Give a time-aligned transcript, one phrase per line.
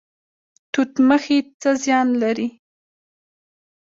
[0.71, 2.47] توت مخي څه زیان لري؟